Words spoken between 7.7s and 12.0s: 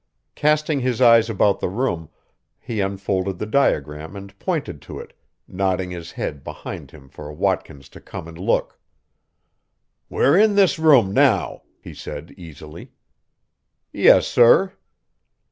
to come and look. "We're in this room now," he